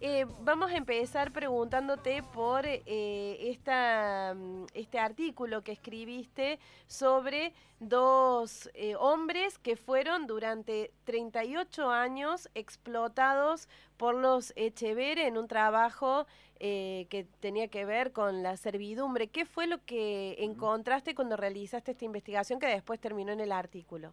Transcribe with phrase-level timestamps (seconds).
[0.00, 8.70] Eh, vamos a empezar preguntándote por eh, esta, mm, este artículo que escribiste sobre dos
[8.74, 16.26] eh, hombres que fueron durante 38 años explotados por los Echeverre en un trabajo
[16.60, 19.28] que tenía que ver con la servidumbre.
[19.28, 24.12] ¿Qué fue lo que encontraste cuando realizaste esta investigación que después terminó en el artículo?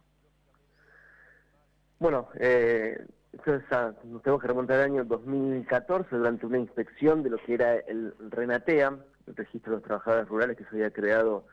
[1.98, 3.06] Bueno, eh,
[3.44, 8.14] nos tenemos que remontar al año 2014 durante una inspección de lo que era el
[8.30, 8.96] RENATEA,
[9.26, 11.46] el Registro de los Trabajadores Rurales que se había creado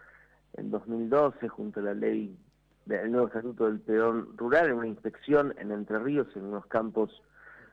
[0.53, 2.37] en 2012 junto a la ley
[2.85, 7.21] del nuevo Estatuto del Peón Rural, en una inspección en Entre Ríos, en unos campos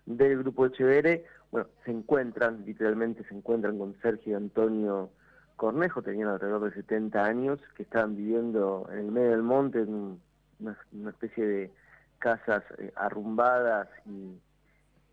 [0.07, 5.11] del Grupo Echeverre, bueno, se encuentran, literalmente se encuentran con Sergio Antonio
[5.57, 10.21] Cornejo, tenían alrededor de 70 años, que estaban viviendo en el medio del monte, en
[10.61, 11.71] una especie de
[12.21, 14.39] casas eh, arrumbadas y,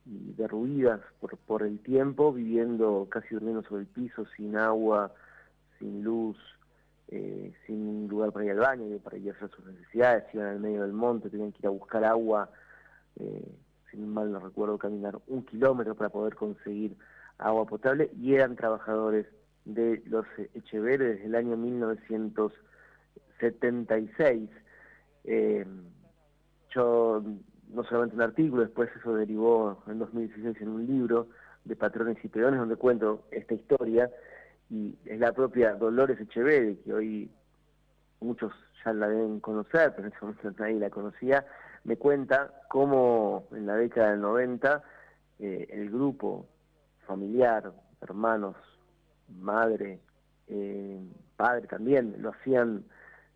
[0.05, 5.11] derruidas por, por el tiempo, viviendo casi durmiendo sobre el piso, sin agua,
[5.79, 6.37] sin luz,
[7.09, 10.59] eh, sin lugar para ir al baño, para ir a hacer sus necesidades, iban al
[10.59, 12.49] medio del monte, tenían que ir a buscar agua,
[13.17, 13.55] eh,
[13.91, 16.95] sin mal no recuerdo, caminar un kilómetro para poder conseguir
[17.37, 19.27] agua potable, y eran trabajadores
[19.63, 24.49] de los Echeverre desde el año 1976.
[25.23, 25.65] Eh,
[26.73, 27.23] yo
[27.69, 31.27] no solamente un artículo, después eso derivó en 2016 en un libro
[31.65, 34.09] de patrones y peones donde cuento esta historia
[34.69, 37.31] y es la propia Dolores Echeverri, que hoy
[38.19, 38.51] muchos
[38.83, 41.45] ya la deben conocer, pero en ese momento nadie la conocía,
[41.83, 44.83] me cuenta cómo en la década del 90
[45.39, 46.47] eh, el grupo
[47.05, 47.71] familiar,
[48.01, 48.55] hermanos,
[49.29, 49.99] madre,
[50.47, 50.99] eh,
[51.35, 52.83] padre también, lo hacían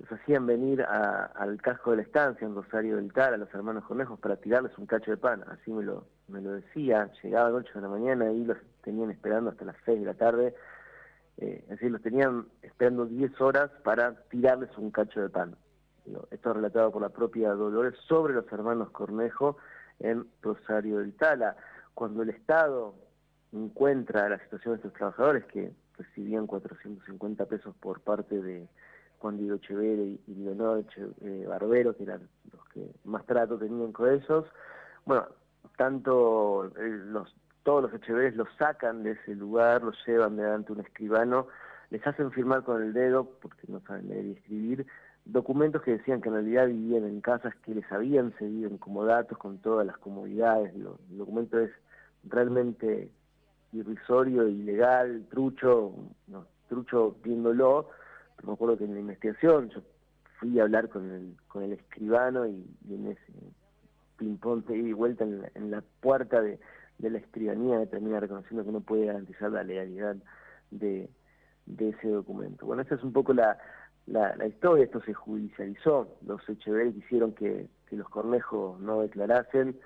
[0.01, 3.83] los hacían venir al casco de la estancia en Rosario del Tar, a los hermanos
[3.85, 7.51] conejos, para tirarles un cacho de pan, así me lo, me lo decía, llegaba a
[7.51, 10.55] las 8 de la mañana y los tenían esperando hasta las 6 de la tarde,
[11.37, 15.55] eh, es decir, los tenían esperando 10 horas para tirarles un cacho de pan.
[16.31, 19.57] Esto relatado por la propia Dolores sobre los hermanos Cornejo
[19.99, 21.55] en Rosario del Tala.
[21.93, 22.95] Cuando el Estado
[23.51, 28.67] encuentra la situación de estos trabajadores que recibían 450 pesos por parte de
[29.21, 30.83] Juan Diego Echeverre y, Leonor
[31.21, 34.45] eh, Barbero, que eran los que más trato tenían con ellos.
[35.05, 35.27] Bueno,
[35.77, 37.33] tanto eh, los,
[37.63, 41.47] todos los Echeverres los sacan de ese lugar, los llevan delante de un escribano,
[41.91, 44.87] les hacen firmar con el dedo, porque no saben leer y escribir,
[45.25, 49.37] documentos que decían que en realidad vivían en casas que les habían cedido en comodatos
[49.37, 50.73] con todas las comodidades.
[50.73, 51.71] el documento es
[52.23, 53.11] realmente
[53.71, 55.93] irrisorio, ilegal, trucho,
[56.27, 57.89] no, trucho viéndolo,
[58.43, 59.81] me acuerdo que en la investigación yo
[60.39, 63.33] fui a hablar con el, con el escribano y, en ese
[64.17, 66.59] ping-pong y vuelta en la, puerta de,
[66.99, 70.15] la escribanía termina reconociendo que no puede garantizar la legalidad
[70.71, 71.09] de,
[71.77, 72.65] ese documento.
[72.65, 73.57] Bueno, esa es un poco la,
[74.07, 79.79] la, historia, esto se judicializó, los Echeverri quisieron que, que los cornejos no declarasen,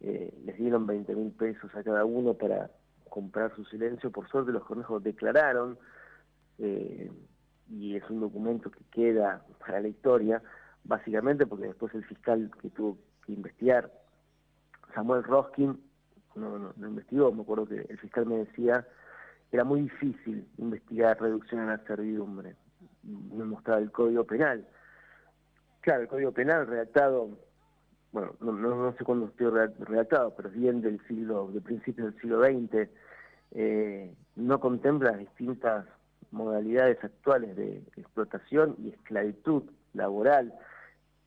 [0.00, 2.70] eh, les dieron 20 mil pesos a cada uno para
[3.10, 5.78] comprar su silencio, por suerte los cornejos declararon,
[6.58, 7.10] eh,
[7.70, 10.42] y es un documento que queda para la historia,
[10.84, 13.90] básicamente porque después el fiscal que tuvo que investigar,
[14.94, 15.80] Samuel Roskin,
[16.34, 18.86] no, no, investigó, me acuerdo que el fiscal me decía
[19.52, 22.54] era muy difícil investigar reducción en la servidumbre,
[23.02, 24.66] me mostraba el Código Penal.
[25.80, 27.30] Claro, el Código Penal redactado,
[28.12, 32.44] bueno, no, no, sé cuándo estoy redactado, pero bien del siglo, de principios del siglo
[32.44, 32.88] XX,
[33.52, 35.86] eh, no contempla distintas
[36.30, 39.64] modalidades actuales de explotación y esclavitud
[39.94, 40.54] laboral,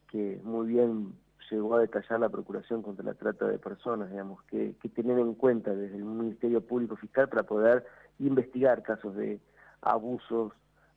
[0.10, 1.14] que muy bien
[1.50, 5.34] llegó a detallar la Procuración contra la Trata de Personas, digamos, que, que tener en
[5.36, 7.86] cuenta desde el Ministerio Público Fiscal para poder
[8.20, 9.40] investigar casos de
[9.82, 10.54] abusos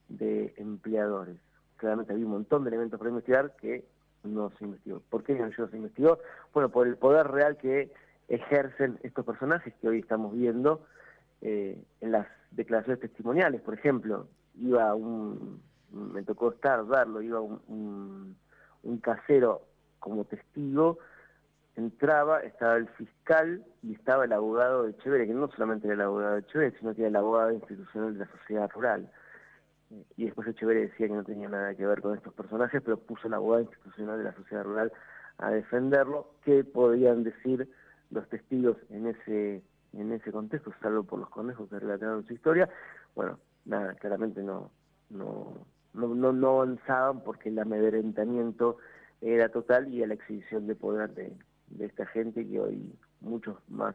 [0.08, 1.36] de empleadores.
[1.76, 3.84] Claramente había un montón de elementos para investigar que
[4.22, 5.02] no se investigó.
[5.10, 6.18] ¿Por qué no se investigó?
[6.52, 7.92] Bueno, por el poder real que
[8.28, 10.84] ejercen estos personajes que hoy estamos viendo
[11.42, 12.26] eh, en las
[12.56, 14.26] declaraciones testimoniales, por ejemplo,
[14.58, 15.62] iba un,
[15.92, 18.36] me tocó estar, verlo, iba un,
[19.02, 19.62] casero
[19.98, 20.98] como testigo,
[21.76, 26.00] entraba, estaba el fiscal y estaba el abogado de Chévere, que no solamente era el
[26.00, 29.10] abogado de Chévere, sino que era el abogado institucional de la sociedad rural.
[30.16, 33.28] Y después Echeverre decía que no tenía nada que ver con estos personajes, pero puso
[33.28, 34.92] el abogado institucional de la sociedad rural
[35.38, 36.32] a defenderlo.
[36.42, 37.68] ¿Qué podían decir
[38.10, 39.62] los testigos en ese
[39.92, 42.68] en ese contexto, salvo por los conejos que relataron su historia,
[43.14, 44.70] bueno, nada, claramente no,
[45.10, 48.78] no, no, no, avanzaban porque el amedrentamiento
[49.20, 51.32] era total y la exhibición de poder de,
[51.80, 53.94] esta gente que hoy muchos más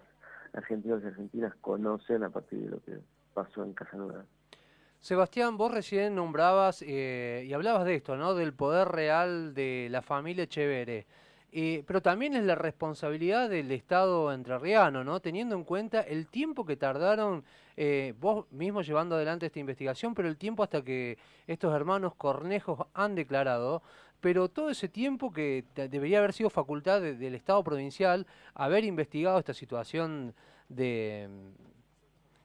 [0.54, 2.98] argentinos y argentinas conocen a partir de lo que
[3.34, 4.26] pasó en Casa Nueva.
[5.00, 8.36] Sebastián, vos recién nombrabas eh, y hablabas de esto, ¿no?
[8.36, 11.08] Del poder real de la familia Echeverre.
[11.54, 15.20] Eh, pero también es la responsabilidad del Estado entrerriano, ¿no?
[15.20, 17.44] Teniendo en cuenta el tiempo que tardaron,
[17.76, 21.18] eh, vos mismo llevando adelante esta investigación, pero el tiempo hasta que
[21.48, 23.84] estos hermanos Cornejos han declarado,
[24.22, 29.54] pero todo ese tiempo que debería haber sido facultad del Estado provincial haber investigado esta
[29.54, 30.34] situación
[30.70, 31.28] de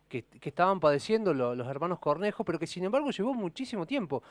[0.09, 4.23] que, estaban padeciendo los hermanos Cornejo, pero que sin embargo llevó muchísimo tiempo.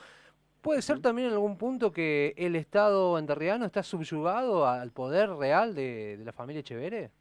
[0.66, 5.76] ¿Puede ser también en algún punto que el Estado enterriano está subyugado al poder real
[5.76, 7.12] de, la familia Echeverre?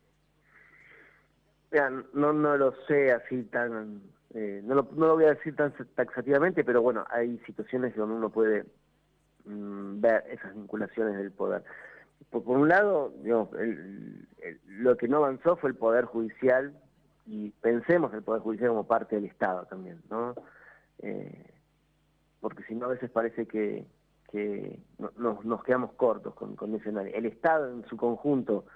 [2.14, 4.00] no, no lo sé así tan...
[4.32, 8.14] Eh, no, lo, no, lo, voy a decir tan taxativamente, pero bueno, hay situaciones donde
[8.14, 8.64] uno puede
[9.44, 11.64] mm, ver esas vinculaciones del poder.
[12.31, 13.50] Por, un lado, digamos,
[14.69, 16.73] lo que no avanzó fue el poder judicial
[17.26, 20.35] y pensemos el Poder Judicial como parte del Estado también, ¿no?
[21.00, 21.54] Eh,
[22.44, 23.87] porque si no a veces parece que,
[24.31, 24.79] que
[25.17, 28.67] nos quedamos cortos con, con ese El Estado en su conjunto,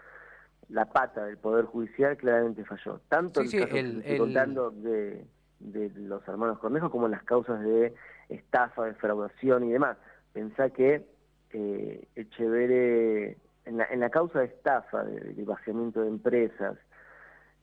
[0.70, 5.22] la pata del Poder Judicial claramente falló, tanto en el caso contando de,
[5.60, 7.94] de los hermanos Cornejo como en las causas de
[8.30, 9.98] estafa, defraudación y demás.
[10.32, 11.04] Pensá que
[11.50, 13.36] eh, Echeverre,
[13.66, 16.78] en la, en la causa de estafa, de, de vaciamiento de empresas,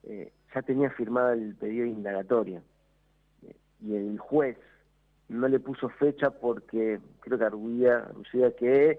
[0.03, 2.61] eh, ya tenía firmado el pedido de indagatoria.
[3.81, 4.55] Y el juez
[5.29, 8.07] no le puso fecha porque creo que arguía,
[8.57, 8.97] que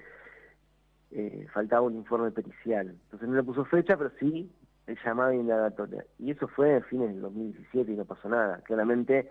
[1.13, 2.89] eh, faltaba un informe pericial.
[2.89, 4.51] Entonces no le puso fecha, pero sí
[4.87, 6.05] el llamado indagatoria.
[6.19, 8.61] Y eso fue en fines del 2017 y no pasó nada.
[8.65, 9.29] Claramente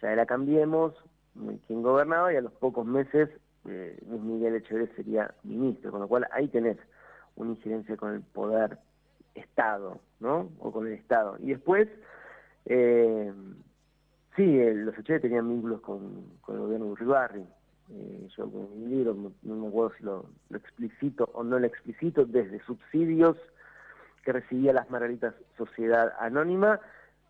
[0.00, 0.94] ya era Cambiemos
[1.66, 3.30] quien gobernaba y a los pocos meses
[3.66, 6.76] eh, Luis Miguel Echeverría sería ministro, con lo cual ahí tenés
[7.36, 8.78] una incidencia con el poder
[9.34, 10.50] Estado, ¿no?
[10.58, 11.36] O con el Estado.
[11.38, 11.88] Y después,
[12.66, 13.32] eh,
[14.36, 17.44] sí, los Echeverri tenían vínculos con, el gobierno de Uribarri.
[17.90, 22.24] Eh, yo con mi libro, no, me acuerdo si lo, explicito o no lo explicito,
[22.24, 23.36] desde subsidios
[24.24, 26.80] que recibía las Margaritas Sociedad Anónima,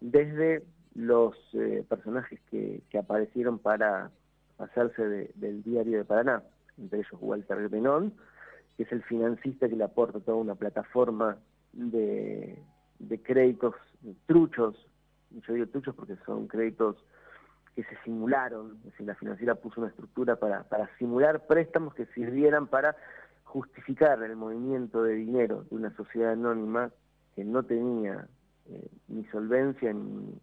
[0.01, 0.63] desde
[0.95, 4.11] los eh, personajes que, aparecieron para
[4.59, 6.43] hacerse del diario de Paraná,
[6.79, 8.13] entre ellos Walter Benón,
[8.77, 11.39] que es el financista que le aporta toda una plataforma
[11.73, 12.59] de,
[13.23, 13.75] créditos
[14.27, 14.75] truchos,
[15.41, 16.97] yo digo truchos porque son créditos
[17.75, 20.65] que se simularon, es decir, la financiera puso una estructura para,
[20.99, 22.97] simular préstamos que sirvieran para
[23.45, 26.91] justificar el movimiento de dinero de una sociedad anónima
[27.35, 28.27] que no tenía
[28.67, 30.41] eh, ni solvencia ni,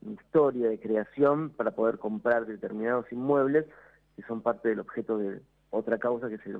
[0.00, 3.64] historia de creación para poder comprar determinados inmuebles
[4.16, 5.40] que son parte del objeto de
[5.70, 6.58] otra causa que es el,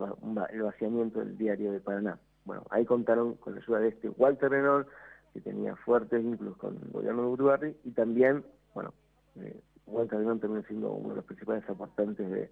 [0.50, 2.18] el vaciamiento del diario de Paraná.
[2.44, 4.86] Bueno, ahí contaron con la ayuda de este Walter Renault,
[5.34, 8.94] que tenía fuertes vínculos con el gobierno de Uruguay, y también, bueno,
[9.36, 12.50] eh, Renault terminó siendo uno de los principales aportantes de,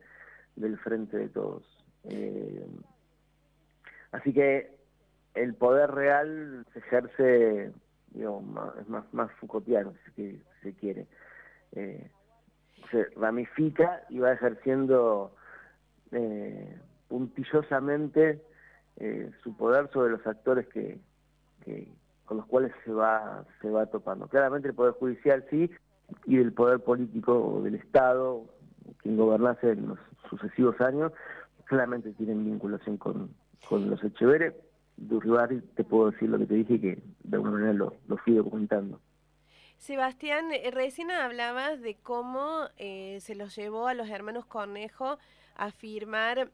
[0.57, 1.65] del Frente de Todos.
[2.05, 2.67] Eh,
[4.11, 4.77] así que
[5.35, 7.73] el poder real se ejerce,
[8.11, 9.31] digamos, más, es más, más
[10.15, 11.07] si se, quiere.
[11.73, 12.11] Eh,
[12.91, 15.35] se ramifica y va ejerciendo
[17.09, 18.43] puntillosamente
[18.97, 20.99] eh, su poder sobre los actores que,
[22.25, 24.27] con los cuales se va se va topando.
[24.29, 25.71] Claramente el poder judicial sí
[26.27, 28.45] y el poder político del Estado,
[28.99, 29.99] quien gobernase en los
[30.29, 31.13] sucesivos años,
[31.65, 33.35] claramente tienen vinculación con,
[33.69, 34.55] con los Echeveres.
[34.97, 38.35] De te puedo decir lo que te dije que de alguna manera lo, lo fui
[38.35, 39.01] documentando.
[39.79, 45.19] Sebastián, eh, recién hablabas de cómo eh, se los llevó a los hermanos Cornejo
[45.57, 46.53] a firmar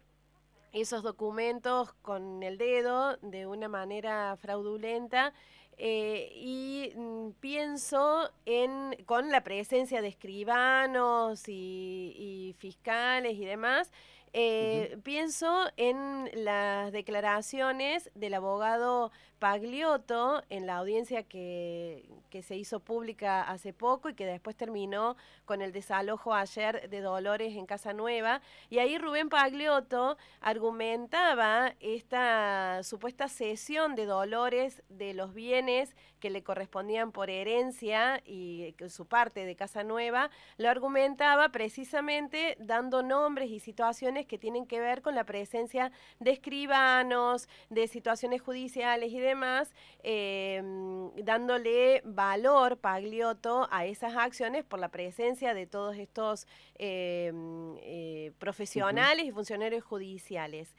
[0.72, 5.32] esos documentos con el dedo de una manera fraudulenta
[5.76, 13.90] eh, y mm, pienso en con la presencia de escribanos y fiscales y demás
[14.32, 22.80] eh, pienso en las declaraciones del abogado Pagliotto en la audiencia que, que, se hizo
[22.80, 27.92] pública hace poco y que después terminó con el desalojo ayer de Dolores en Casa
[27.92, 28.40] Nueva.
[28.71, 36.42] Y ahí Rubén Pagliotto argumentaba esta supuesta cesión de Dolores de los bienes que le
[36.42, 43.61] correspondían por herencia y su parte de Casa Nueva, lo argumentaba precisamente dando nombres y
[43.61, 49.73] situaciones que tienen que ver con la presencia de escribanos, de situaciones judiciales y demás,
[50.02, 58.32] em, dándole valor, Pagliotto, a esas acciones por la presencia de todos estos em, eh,
[58.38, 60.75] profesionales y funcionarios judiciales.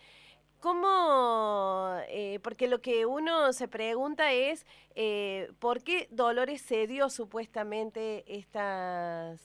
[0.59, 1.95] ¿Cómo?
[2.09, 9.39] Eh, porque lo que uno se pregunta es eh, por qué Dolores cedió supuestamente estas,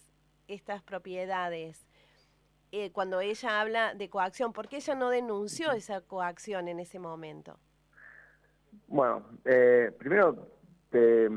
[0.48, 1.86] estas propiedades
[2.72, 4.52] eh, cuando ella habla de coacción.
[4.52, 7.60] ¿Por qué ella no denunció esa coacción en ese momento?
[8.88, 9.22] Bueno,
[9.98, 10.48] primero
[10.90, 11.28] te,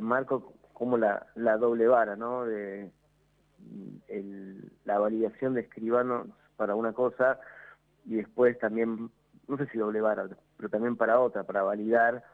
[0.00, 1.26] marco como la,
[1.58, 2.44] doble vara, ¿no?
[2.44, 2.90] De
[4.08, 7.38] el, la validación de escribanos para una cosa
[8.04, 9.10] y después también,
[9.48, 12.24] no sé si doble vara, pero también para otra, para validar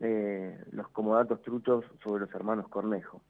[0.00, 3.22] eh, los comodatos truchos sobre los hermanos Cornejo,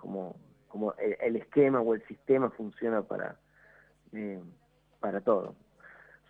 [0.00, 0.36] como,
[0.68, 3.36] como el, esquema o el sistema funciona para,
[4.12, 4.42] eh,
[5.00, 5.54] para todo.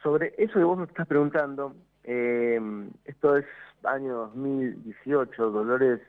[0.03, 2.61] Sobre eso que vos me estás preguntando, eh,
[3.05, 3.47] esto es
[3.83, 6.01] año 2018, Dolores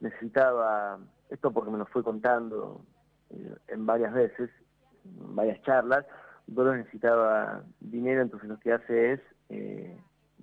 [0.00, 0.98] necesitaba,
[1.30, 2.80] esto porque me lo fue contando
[3.68, 4.50] en varias veces,
[5.04, 6.04] en varias charlas,
[6.46, 9.98] Dolores necesitaba dinero, entonces lo que hace es eh,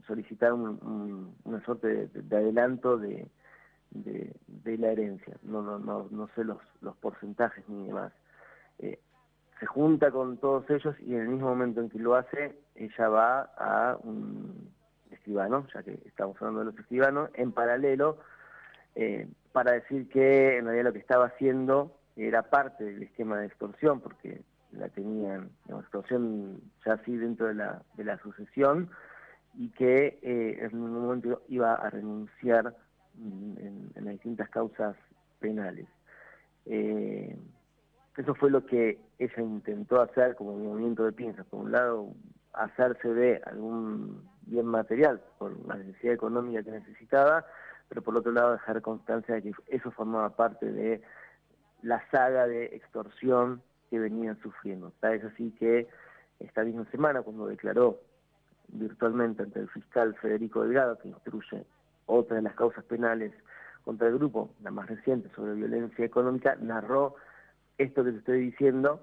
[0.08, 3.28] solicitar una suerte de, adelanto de,
[3.92, 5.38] de, la herencia.
[5.44, 8.12] No, no, no, no sé los, los porcentajes ni demás.
[8.80, 9.00] Eh,
[9.60, 13.10] se junta con todos ellos y en el mismo momento en que lo hace, ella
[13.10, 14.72] va a un
[15.34, 18.18] ya que estamos hablando de los escribanos, en paralelo,
[18.96, 23.48] eh, para decir que en realidad lo que estaba haciendo era parte del esquema de
[23.48, 28.90] extorsión, porque la tenían, la extorsión ya así dentro de la, de la sucesión,
[29.56, 32.76] y que eh, en un momento iba a renunciar
[33.18, 34.96] en, las distintas causas
[35.40, 35.88] penales.
[36.66, 37.36] Eh,
[38.18, 41.46] eso fue lo que ella intentó hacer como movimiento de pinzas.
[41.48, 42.14] Por un lado,
[42.54, 47.46] hacerse de algún bien material por la necesidad económica que necesitaba,
[47.90, 51.02] pero por otro lado dejar constancia de que eso formaba parte de
[51.82, 54.94] la saga de extorsión que venían sufriendo.
[55.02, 55.88] Es así que
[56.40, 58.00] esta misma semana, cuando declaró
[58.70, 61.66] virtualmente ante el fiscal Federico Delgado, que instruye
[62.06, 63.34] otra de las causas penales
[63.84, 67.16] contra el grupo, la más reciente sobre violencia económica, narró
[67.78, 69.02] esto que te estoy diciendo,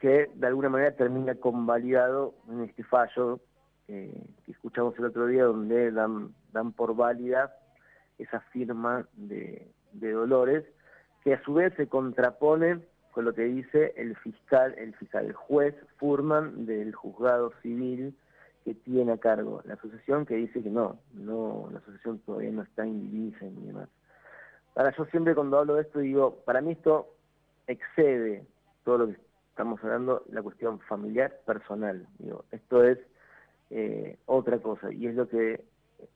[0.00, 3.40] que de alguna manera termina convalidado en este fallo
[3.88, 7.54] eh, que escuchamos el otro día, donde dan, dan por válida
[8.18, 10.64] esa firma de, de Dolores,
[11.24, 12.80] que a su vez se contrapone
[13.12, 18.14] con lo que dice el fiscal, el fiscal, el juez Furman del juzgado civil
[18.64, 22.62] que tiene a cargo la asociación, que dice que no, no, la asociación todavía no
[22.62, 23.88] está indivisa ni demás.
[24.74, 27.08] Para yo siempre cuando hablo de esto digo, para mí esto
[27.66, 28.46] excede
[28.84, 29.16] todo lo que
[29.50, 32.06] estamos hablando, la cuestión familiar, personal.
[32.18, 32.98] Digo, esto es
[33.70, 35.64] eh, otra cosa y es lo que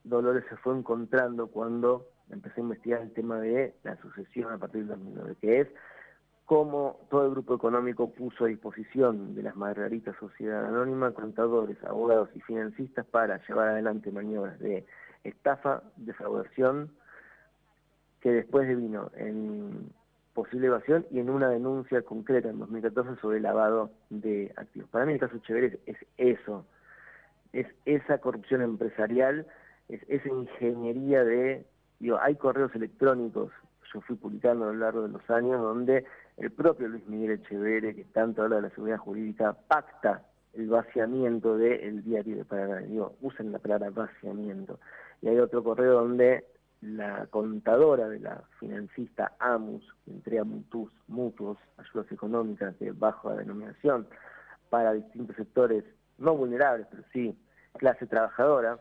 [0.04, 4.86] Dolores se fue encontrando cuando empecé a investigar el tema de la sucesión a partir
[4.86, 5.68] del 2009, que es
[6.46, 12.30] cómo todo el grupo económico puso a disposición de las Margaritas Sociedad Anónima contadores, abogados
[12.34, 14.84] y financistas para llevar adelante maniobras de
[15.24, 16.90] estafa, defraudación,
[18.20, 19.92] que después vino en
[20.34, 24.88] posible evasión y en una denuncia concreta en 2014 sobre lavado de activos.
[24.90, 26.64] Para mí el caso Chévere es eso,
[27.52, 29.46] es esa corrupción empresarial,
[29.88, 31.66] es esa ingeniería de,
[31.98, 33.52] digo, hay correos electrónicos,
[33.92, 36.04] yo fui publicando a lo largo de los años, donde
[36.38, 40.22] el propio Luis Miguel Echeverre, que tanto habla de la seguridad jurídica, pacta
[40.54, 42.78] el vaciamiento del diario de Paraná.
[42.78, 44.78] Digo, usen la palabra vaciamiento.
[45.20, 46.44] Y hay otro correo donde
[46.80, 54.06] la contadora de la financista AMUS, que entrega mutuos, mutuos, ayudas económicas de baja denominación
[54.68, 55.84] para distintos sectores
[56.22, 57.36] no vulnerables, pero sí
[57.78, 58.78] clase trabajadora,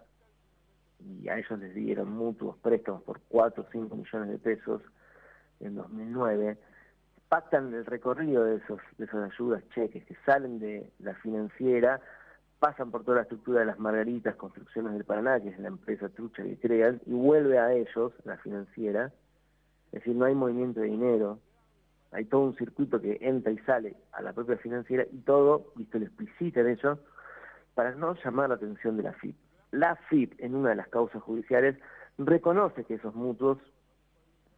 [1.00, 4.82] y a ellos les dieron mutuos préstamos por 4 o 5 millones de pesos
[5.60, 6.58] en 2009,
[7.30, 12.02] pactan el recorrido de, esos, de esas ayudas cheques que salen de la financiera,
[12.60, 16.10] pasan por toda la estructura de las Margaritas Construcciones del Paraná, que es la empresa
[16.10, 19.12] trucha que crean, y vuelve a ellos, la financiera,
[19.88, 21.40] es decir, no hay movimiento de dinero,
[22.12, 25.98] hay todo un circuito que entra y sale a la propia financiera y todo, visto
[25.98, 27.00] lo explicitan ellos,
[27.74, 29.36] para no llamar la atención de la FIP.
[29.72, 31.78] La FIP, en una de las causas judiciales,
[32.18, 33.58] reconoce que esos mutuos,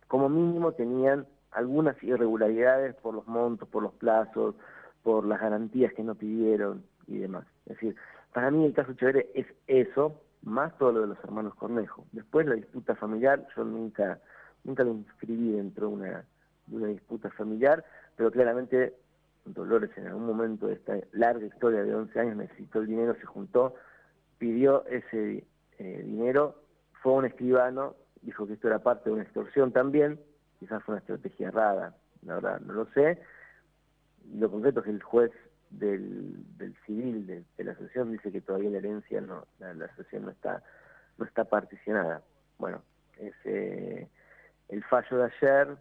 [0.07, 4.55] como mínimo, tenían algunas irregularidades por los montos, por los plazos,
[5.03, 7.45] por las garantías que no pidieron y demás.
[7.65, 7.95] Es decir,
[8.33, 12.05] para mí el caso Chévere es eso, más todo lo de los hermanos Cornejo.
[12.11, 14.19] Después la disputa familiar, yo nunca,
[14.63, 16.25] nunca lo inscribí dentro de una,
[16.67, 18.95] de una disputa familiar, pero claramente
[19.45, 23.25] Dolores en algún momento de esta larga historia de 11 años necesitó el dinero, se
[23.25, 23.75] juntó,
[24.37, 25.45] pidió ese
[25.79, 26.63] eh, dinero,
[27.01, 30.19] fue un escribano, dijo que esto era parte de una extorsión también,
[30.59, 33.21] quizás fue una estrategia errada, la verdad no lo sé.
[34.33, 35.31] Lo concreto es que el juez
[35.69, 36.45] del,
[36.85, 40.63] civil de, la asociación dice que todavía la herencia no, la, asociación no está,
[41.17, 42.21] no está particionada.
[42.57, 42.81] Bueno,
[43.17, 44.07] ese,
[44.69, 45.77] el fallo de ayer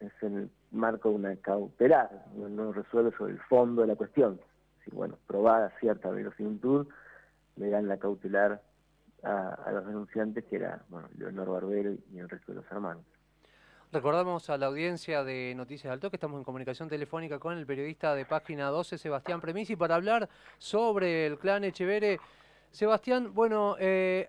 [0.00, 4.40] es el marco una cautelar, no, resuelve sobre el fondo de la cuestión.
[4.84, 6.86] Si, bueno, probada cierta verosimilitud,
[7.56, 8.60] le dan la cautelar
[9.22, 13.02] a, los denunciantes, que era bueno, Leonor Barbero y el resto de los hermanos.
[13.92, 18.14] Recordamos a la audiencia de Noticias Alto que estamos en comunicación telefónica con el periodista
[18.14, 20.28] de Página 12, Sebastián Premisi, para hablar
[20.58, 22.18] sobre el clan Echevere.
[22.72, 24.28] Sebastián, bueno, eh,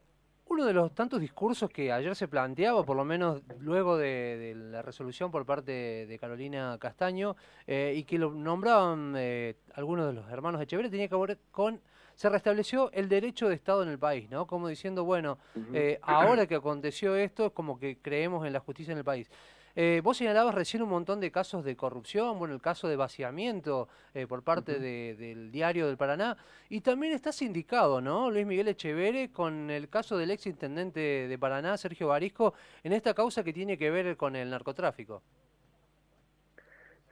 [0.55, 4.81] uno de los tantos discursos que ayer se planteaba, por lo menos luego de, la
[4.81, 7.35] resolución por parte de Carolina Castaño,
[7.67, 11.81] eh, y que lo nombraban eh, algunos de los hermanos Echeverri, tenía que ver con
[12.15, 14.47] se restableció el derecho de Estado en el país, ¿no?
[14.47, 15.37] Como diciendo, bueno,
[15.73, 19.29] eh, ahora que aconteció esto, es como que creemos en la justicia en el país.
[19.77, 23.89] Eh, vos señalabas recién un montón de casos de corrupción, bueno, el caso de vaciamiento
[24.13, 26.37] eh, por parte del diario del Paraná,
[26.69, 28.31] y también está sindicado, ¿no?
[28.31, 32.53] Luis Miguel Echevere con el caso del ex intendente de Paraná, Sergio Barisco,
[32.83, 35.21] en esta causa que tiene que ver con el narcotráfico.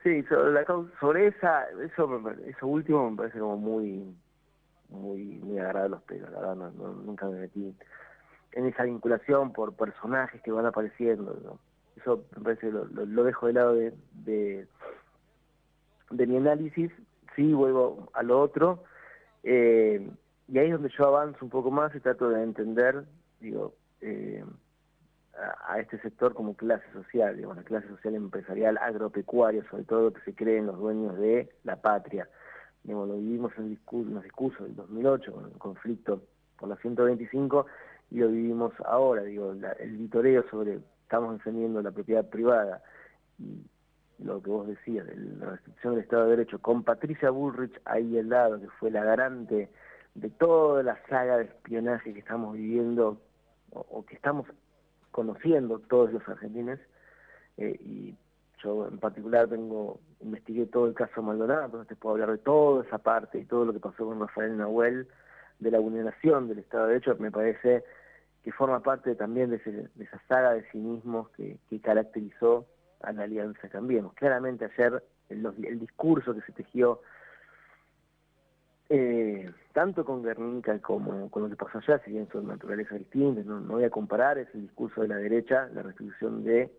[0.02, 0.66] Sí, sobre, la
[1.00, 4.16] sobre esa, eso, eso último me parece como muy
[4.90, 7.76] muy muy agarrado los pelos, la verdad nunca me metí
[8.52, 11.58] en esa vinculación por personajes que van apareciendo,
[11.98, 13.94] eso parece lo, lo, dejo de lado de,
[16.12, 16.92] de, mi análisis,
[17.36, 18.84] sí vuelvo a lo otro,
[19.44, 20.10] eh,
[20.48, 23.06] y ahí es donde yo avanzo un poco más y trato de entender,
[23.40, 24.44] digo, eh,
[25.68, 30.22] a, este sector como clase social, digo, la clase social empresarial agropecuaria, sobre todo que
[30.22, 32.28] se creen los dueños de la patria.
[32.84, 36.22] Lo vivimos en, en los discursos del 2008 con el conflicto
[36.60, 37.66] por la 125
[38.12, 42.82] y lo vivimos ahora, digo, el vitoreo sobre estamos defendiendo la propiedad privada.
[43.40, 43.64] Y
[44.20, 48.18] lo que vos decías, de la restricción del Estado de Derecho, con Patricia Bullrich ahí
[48.18, 49.70] al lado, que fue la garante
[50.16, 53.20] de toda la saga de espionaje que estamos viviendo
[53.72, 54.48] o, que estamos
[55.12, 56.80] conociendo todos los argentinos,
[57.58, 58.16] eh, y
[58.64, 62.84] yo en particular tengo, investigué todo el caso Maldonado, entonces te puedo hablar de toda
[62.86, 65.08] esa parte y todo lo que pasó con Rafael Nahuel,
[65.60, 67.84] de la vulneración del Estado de Derecho, me parece
[68.44, 69.56] que forma parte también de,
[70.00, 72.66] esa saga de cinismos que, caracterizó
[73.02, 74.14] a la Alianza Cambiemos.
[74.14, 77.02] Claramente ayer el, discurso que se tejió
[78.90, 83.46] eh, tanto con Guernica como con lo que pasó allá, si bien son naturalezas distintas,
[83.46, 86.72] no, no voy a comparar, es el discurso de la derecha, la restitución de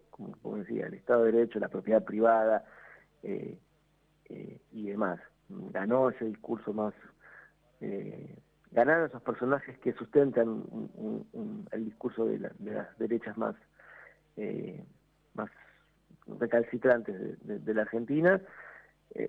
[0.42, 2.64] como, decía, el Estado de Derecho, la propiedad privada
[3.24, 3.58] eh,
[4.28, 5.18] eh, y demás.
[5.48, 6.94] Ganó ese discurso más,
[8.74, 10.64] eh, ganaron esos personajes que sustentan
[11.72, 13.54] el discurso de, las derechas más,
[15.34, 15.50] más
[16.38, 18.40] recalcitrantes de, la Argentina,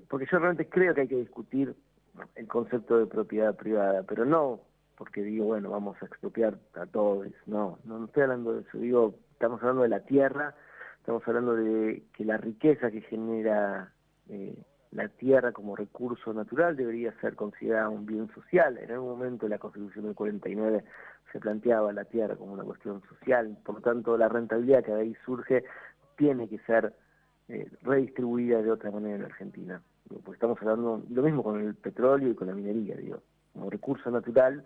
[0.10, 1.76] porque yo realmente creo que hay que discutir
[2.36, 4.62] el concepto de propiedad privada, pero no
[4.98, 8.78] porque digo, bueno, vamos a expropiar a todos, no, no, no estoy hablando de eso,
[8.78, 10.56] digo, estamos hablando de la tierra
[11.06, 13.94] Estamos hablando de que la riqueza que genera
[14.28, 14.58] eh,
[14.96, 18.78] la tierra como recurso natural debería ser considerada un bien social.
[18.78, 20.86] En algún momento la Constitución del 49
[21.32, 25.02] se planteaba la tierra como una cuestión social, por lo tanto la rentabilidad que de
[25.02, 25.66] ahí surge
[26.18, 26.94] tiene que ser
[27.50, 29.82] eh, redistribuida de otra manera en Argentina.
[30.08, 34.10] Porque estamos hablando lo mismo con el petróleo y con la minería, digo, como recurso
[34.10, 34.66] natural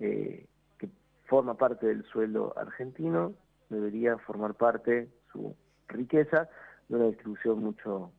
[0.00, 0.46] eh,
[0.78, 0.88] que
[1.26, 3.34] forma parte del suelo argentino,
[3.68, 5.54] debería formar parte su
[5.86, 6.48] riqueza
[6.88, 8.10] de una distribución mucho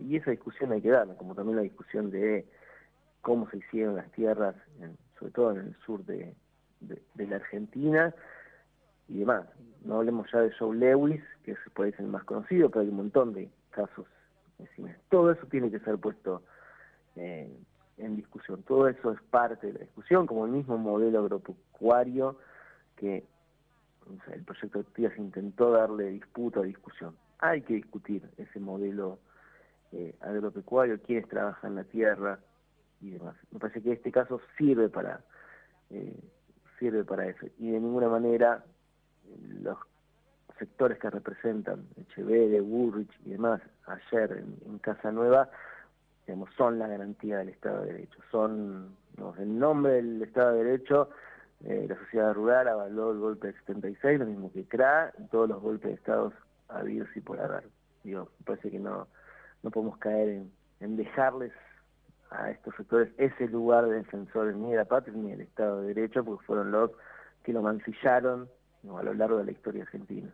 [0.00, 2.44] Y esa discusión hay que darla, como también la discusión de
[3.20, 4.56] cómo se hicieron las tierras,
[5.18, 6.34] sobre todo en el sur de,
[7.14, 8.14] la Argentina
[9.08, 9.46] y demás.
[9.84, 12.88] No hablemos ya de Joe Lewis, que es puede ser el más conocido, pero hay
[12.88, 14.06] un montón de casos.
[15.08, 16.42] Todo eso tiene que ser puesto
[17.16, 17.50] eh,
[17.96, 18.62] en discusión.
[18.64, 22.38] Todo eso es parte de la discusión, como el mismo modelo agropecuario
[22.96, 23.24] que
[24.32, 27.14] el proyecto de se intentó darle disputa, discusión.
[27.38, 29.18] Hay que discutir ese modelo
[29.92, 32.38] eh, agropecuario, quiénes trabajan la tierra
[33.00, 33.36] y demás.
[33.50, 35.20] Me parece que este caso sirve para
[35.90, 36.14] eh,
[36.78, 38.64] sirve para eso y de ninguna manera
[39.62, 39.76] los
[40.58, 45.50] sectores que representan Echeverre, Burrich y demás ayer en, Casa Nueva
[46.26, 48.94] digamos, son la garantía del Estado de Derecho, son
[49.38, 51.10] en nombre del Estado de Derecho
[51.64, 55.48] eh, la sociedad rural avaló el golpe de 76, lo mismo que CRA, y todos
[55.48, 56.32] los golpes de estados
[56.68, 57.64] habidos y por haber.
[58.02, 59.08] Digo, parece que no,
[59.62, 60.42] no podemos caer
[60.80, 61.52] en, dejarles
[62.30, 65.94] a estos sectores ese lugar de defensores ni de la patria ni del Estado de
[65.94, 66.90] Derecho, porque fueron los
[67.42, 68.48] que lo mancillaron
[68.96, 70.30] a lo largo de la historia argentina.